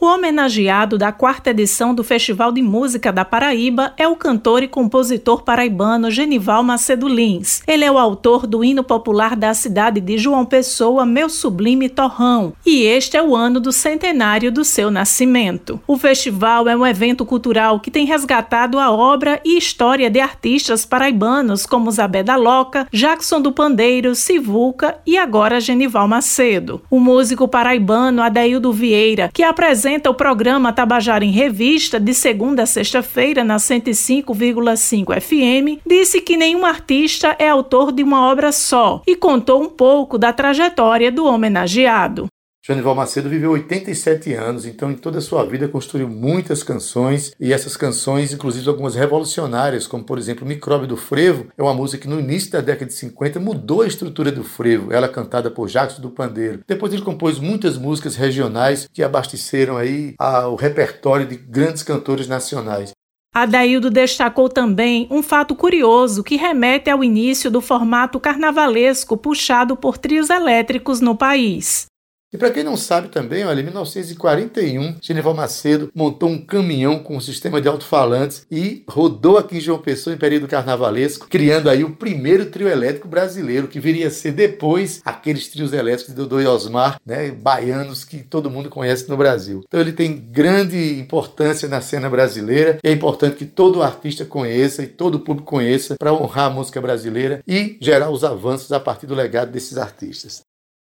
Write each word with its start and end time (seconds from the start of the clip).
O 0.00 0.06
homenageado 0.06 0.96
da 0.96 1.10
quarta 1.10 1.50
edição 1.50 1.92
do 1.92 2.04
Festival 2.04 2.52
de 2.52 2.62
Música 2.62 3.12
da 3.12 3.24
Paraíba 3.24 3.92
é 3.96 4.06
o 4.06 4.14
cantor 4.14 4.62
e 4.62 4.68
compositor 4.68 5.42
paraibano 5.42 6.08
Genival 6.08 6.62
Macedo 6.62 7.08
Lins. 7.08 7.64
Ele 7.66 7.84
é 7.84 7.90
o 7.90 7.98
autor 7.98 8.46
do 8.46 8.62
hino 8.62 8.84
popular 8.84 9.34
da 9.34 9.52
cidade 9.54 10.00
de 10.00 10.16
João 10.16 10.46
Pessoa, 10.46 11.04
Meu 11.04 11.28
Sublime 11.28 11.88
Torrão, 11.88 12.52
e 12.64 12.84
este 12.84 13.16
é 13.16 13.22
o 13.24 13.34
ano 13.34 13.58
do 13.58 13.72
centenário 13.72 14.52
do 14.52 14.64
seu 14.64 14.88
nascimento. 14.88 15.80
O 15.84 15.98
festival 15.98 16.68
é 16.68 16.76
um 16.76 16.86
evento 16.86 17.26
cultural 17.26 17.80
que 17.80 17.90
tem 17.90 18.06
resgatado 18.06 18.78
a 18.78 18.92
obra 18.92 19.40
e 19.44 19.58
história 19.58 20.08
de 20.08 20.20
artistas 20.20 20.86
paraibanos 20.86 21.66
como 21.66 21.90
Zabé 21.90 22.22
da 22.22 22.36
Loca, 22.36 22.86
Jackson 22.92 23.40
do 23.40 23.50
Pandeiro, 23.50 24.14
Sivuca 24.14 24.96
e 25.04 25.18
agora 25.18 25.60
Genival 25.60 26.06
Macedo. 26.06 26.82
O 26.88 27.00
músico 27.00 27.48
paraibano 27.48 28.22
Adaildo 28.22 28.72
Vieira, 28.72 29.28
que 29.34 29.42
apresenta 29.42 29.87
apresenta 29.88 30.10
o 30.10 30.14
programa 30.14 30.70
Tabajara 30.70 31.24
em 31.24 31.30
Revista 31.30 31.98
de 31.98 32.12
segunda 32.12 32.64
a 32.64 32.66
sexta-feira 32.66 33.42
na 33.42 33.56
105,5 33.56 35.18
FM, 35.18 35.80
disse 35.86 36.20
que 36.20 36.36
nenhum 36.36 36.66
artista 36.66 37.34
é 37.38 37.48
autor 37.48 37.90
de 37.90 38.02
uma 38.02 38.30
obra 38.30 38.52
só 38.52 39.02
e 39.06 39.16
contou 39.16 39.62
um 39.62 39.68
pouco 39.70 40.18
da 40.18 40.30
trajetória 40.30 41.10
do 41.10 41.24
homenageado. 41.24 42.28
Janival 42.68 42.94
Macedo 42.94 43.30
viveu 43.30 43.52
87 43.52 44.34
anos, 44.34 44.66
então 44.66 44.90
em 44.90 44.94
toda 44.94 45.16
a 45.16 45.22
sua 45.22 45.42
vida 45.42 45.66
construiu 45.66 46.06
muitas 46.06 46.62
canções 46.62 47.32
e 47.40 47.50
essas 47.50 47.78
canções, 47.78 48.34
inclusive 48.34 48.68
algumas 48.68 48.94
revolucionárias, 48.94 49.86
como 49.86 50.04
por 50.04 50.18
exemplo 50.18 50.46
Micróbio 50.46 50.86
do 50.86 50.94
Frevo, 50.94 51.46
é 51.56 51.62
uma 51.62 51.72
música 51.72 52.02
que 52.02 52.08
no 52.08 52.20
início 52.20 52.52
da 52.52 52.60
década 52.60 52.84
de 52.84 52.92
50 52.92 53.40
mudou 53.40 53.80
a 53.80 53.86
estrutura 53.86 54.30
do 54.30 54.44
frevo, 54.44 54.92
ela 54.92 55.06
é 55.06 55.08
cantada 55.08 55.50
por 55.50 55.66
Jacques 55.66 55.98
do 55.98 56.10
Pandeiro. 56.10 56.60
Depois 56.68 56.92
ele 56.92 57.00
compôs 57.00 57.38
muitas 57.38 57.78
músicas 57.78 58.16
regionais 58.16 58.86
que 58.92 59.02
abasteceram 59.02 59.78
aí 59.78 60.14
o 60.50 60.54
repertório 60.54 61.24
de 61.24 61.36
grandes 61.36 61.82
cantores 61.82 62.28
nacionais. 62.28 62.90
Adaildo 63.34 63.90
destacou 63.90 64.50
também 64.50 65.08
um 65.10 65.22
fato 65.22 65.54
curioso 65.54 66.22
que 66.22 66.36
remete 66.36 66.90
ao 66.90 67.02
início 67.02 67.50
do 67.50 67.62
formato 67.62 68.20
carnavalesco 68.20 69.16
puxado 69.16 69.74
por 69.74 69.96
trios 69.96 70.28
elétricos 70.28 71.00
no 71.00 71.16
país. 71.16 71.86
E 72.30 72.36
para 72.36 72.50
quem 72.50 72.62
não 72.62 72.76
sabe 72.76 73.08
também, 73.08 73.44
olha, 73.46 73.60
em 73.60 73.64
1941, 73.64 74.96
Genival 75.00 75.32
Macedo 75.32 75.90
montou 75.94 76.28
um 76.28 76.38
caminhão 76.38 76.98
com 76.98 77.16
um 77.16 77.20
sistema 77.20 77.58
de 77.58 77.68
alto-falantes 77.68 78.46
e 78.50 78.84
rodou 78.86 79.38
aqui 79.38 79.56
em 79.56 79.60
João 79.60 79.78
Pessoa 79.78 80.14
em 80.14 80.18
período 80.18 80.46
carnavalesco, 80.46 81.26
criando 81.26 81.70
aí 81.70 81.82
o 81.82 81.96
primeiro 81.96 82.46
trio 82.46 82.68
elétrico 82.68 83.08
brasileiro, 83.08 83.66
que 83.66 83.80
viria 83.80 84.08
a 84.08 84.10
ser 84.10 84.32
depois 84.32 85.00
aqueles 85.06 85.48
trios 85.48 85.72
elétricos 85.72 86.14
de 86.14 86.20
Dodô 86.20 86.38
e 86.38 86.46
Osmar, 86.46 87.00
né, 87.06 87.30
baianos 87.30 88.04
que 88.04 88.18
todo 88.18 88.50
mundo 88.50 88.68
conhece 88.68 89.08
no 89.08 89.16
Brasil. 89.16 89.62
Então 89.66 89.80
ele 89.80 89.92
tem 89.92 90.14
grande 90.14 90.98
importância 90.98 91.66
na 91.66 91.80
cena 91.80 92.10
brasileira 92.10 92.78
é 92.82 92.92
importante 92.92 93.36
que 93.36 93.46
todo 93.46 93.82
artista 93.82 94.24
conheça 94.24 94.82
e 94.82 94.86
todo 94.86 95.20
público 95.20 95.48
conheça 95.48 95.96
para 95.98 96.12
honrar 96.12 96.46
a 96.46 96.50
música 96.50 96.80
brasileira 96.80 97.42
e 97.46 97.78
gerar 97.80 98.10
os 98.10 98.24
avanços 98.24 98.70
a 98.72 98.80
partir 98.80 99.06
do 99.06 99.14
legado 99.14 99.50
desses 99.50 99.78
artistas. 99.78 100.47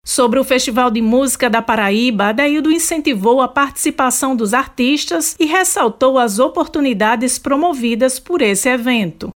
Sobre 0.08 0.40
o 0.40 0.42
Festival 0.42 0.90
de 0.90 1.02
Música 1.02 1.50
da 1.50 1.60
Paraíba, 1.60 2.28
Adaildo 2.28 2.70
incentivou 2.70 3.42
a 3.42 3.46
participação 3.46 4.34
dos 4.34 4.54
artistas 4.54 5.36
e 5.38 5.44
ressaltou 5.44 6.16
as 6.18 6.38
oportunidades 6.38 7.38
promovidas 7.38 8.18
por 8.18 8.40
esse 8.40 8.70
evento. 8.70 9.28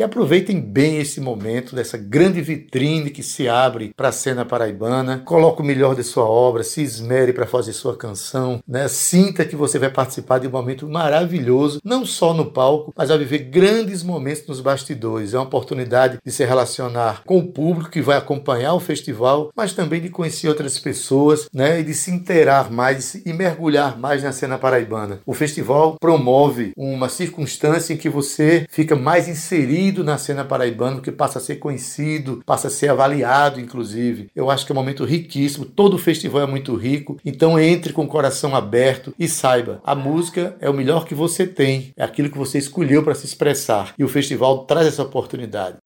E 0.00 0.04
aproveitem 0.04 0.60
bem 0.60 0.98
esse 0.98 1.20
momento 1.20 1.74
dessa 1.74 1.98
grande 1.98 2.40
vitrine 2.40 3.10
que 3.10 3.20
se 3.20 3.48
abre 3.48 3.92
para 3.96 4.10
a 4.10 4.12
cena 4.12 4.44
paraibana. 4.44 5.20
Coloque 5.24 5.60
o 5.60 5.64
melhor 5.64 5.96
de 5.96 6.04
sua 6.04 6.24
obra, 6.24 6.62
se 6.62 6.80
esmere 6.80 7.32
para 7.32 7.48
fazer 7.48 7.72
sua 7.72 7.96
canção, 7.96 8.60
né? 8.64 8.86
Sinta 8.86 9.44
que 9.44 9.56
você 9.56 9.76
vai 9.76 9.90
participar 9.90 10.38
de 10.38 10.46
um 10.46 10.52
momento 10.52 10.88
maravilhoso, 10.88 11.80
não 11.82 12.06
só 12.06 12.32
no 12.32 12.46
palco, 12.46 12.94
mas 12.96 13.10
a 13.10 13.16
viver 13.16 13.50
grandes 13.50 14.04
momentos 14.04 14.46
nos 14.46 14.60
bastidores. 14.60 15.34
É 15.34 15.36
uma 15.36 15.46
oportunidade 15.46 16.18
de 16.24 16.30
se 16.30 16.44
relacionar 16.44 17.24
com 17.26 17.38
o 17.38 17.48
público 17.48 17.90
que 17.90 18.00
vai 18.00 18.16
acompanhar 18.16 18.74
o 18.74 18.80
festival, 18.80 19.50
mas 19.56 19.72
também 19.72 20.00
de 20.00 20.10
conhecer 20.10 20.46
outras 20.46 20.78
pessoas, 20.78 21.48
né? 21.52 21.80
E 21.80 21.82
de 21.82 21.92
se 21.92 22.12
inteirar 22.12 22.70
mais 22.70 23.16
e 23.16 23.32
mergulhar 23.32 23.98
mais 23.98 24.22
na 24.22 24.30
cena 24.30 24.58
paraibana. 24.58 25.18
O 25.26 25.34
festival 25.34 25.96
promove 26.00 26.70
uma 26.76 27.08
circunstância 27.08 27.92
em 27.92 27.96
que 27.96 28.08
você 28.08 28.64
fica 28.70 28.94
mais 28.94 29.26
inserido 29.26 29.87
na 29.92 30.18
cena 30.18 30.44
paraibana, 30.44 31.00
que 31.00 31.10
passa 31.12 31.38
a 31.38 31.42
ser 31.42 31.56
conhecido, 31.56 32.42
passa 32.44 32.68
a 32.68 32.70
ser 32.70 32.88
avaliado, 32.88 33.60
inclusive. 33.60 34.30
Eu 34.34 34.50
acho 34.50 34.64
que 34.64 34.72
é 34.72 34.74
um 34.74 34.78
momento 34.78 35.04
riquíssimo, 35.04 35.64
todo 35.64 35.98
festival 35.98 36.42
é 36.42 36.46
muito 36.46 36.74
rico, 36.74 37.18
então 37.24 37.58
entre 37.58 37.92
com 37.92 38.04
o 38.04 38.08
coração 38.08 38.54
aberto 38.54 39.14
e 39.18 39.28
saiba, 39.28 39.80
a 39.84 39.94
música 39.94 40.56
é 40.60 40.68
o 40.68 40.74
melhor 40.74 41.04
que 41.04 41.14
você 41.14 41.46
tem, 41.46 41.92
é 41.96 42.04
aquilo 42.04 42.30
que 42.30 42.38
você 42.38 42.58
escolheu 42.58 43.02
para 43.02 43.14
se 43.14 43.26
expressar, 43.26 43.94
e 43.98 44.04
o 44.04 44.08
festival 44.08 44.64
traz 44.64 44.86
essa 44.86 45.02
oportunidade. 45.02 45.76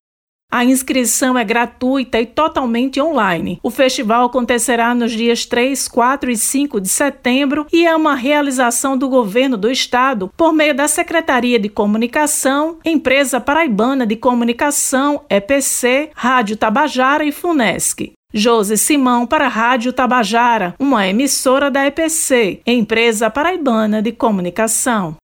A 0.52 0.66
inscrição 0.66 1.38
é 1.38 1.42
gratuita 1.42 2.20
e 2.20 2.26
totalmente 2.26 3.00
online. 3.00 3.58
O 3.62 3.70
festival 3.70 4.26
acontecerá 4.26 4.94
nos 4.94 5.10
dias 5.10 5.46
3, 5.46 5.88
4 5.88 6.30
e 6.30 6.36
5 6.36 6.78
de 6.78 6.90
setembro 6.90 7.66
e 7.72 7.86
é 7.86 7.96
uma 7.96 8.14
realização 8.14 8.94
do 8.98 9.08
governo 9.08 9.56
do 9.56 9.70
estado 9.70 10.30
por 10.36 10.52
meio 10.52 10.74
da 10.74 10.86
Secretaria 10.86 11.58
de 11.58 11.70
Comunicação, 11.70 12.76
Empresa 12.84 13.40
Paraibana 13.40 14.06
de 14.06 14.14
Comunicação, 14.14 15.22
EPC, 15.30 16.10
Rádio 16.14 16.58
Tabajara 16.58 17.24
e 17.24 17.32
Funesc. 17.32 18.12
José 18.34 18.76
Simão 18.76 19.26
para 19.26 19.46
a 19.46 19.48
Rádio 19.48 19.90
Tabajara, 19.90 20.74
uma 20.78 21.08
emissora 21.08 21.70
da 21.70 21.86
EPC, 21.86 22.60
Empresa 22.66 23.30
Paraibana 23.30 24.02
de 24.02 24.12
Comunicação. 24.12 25.16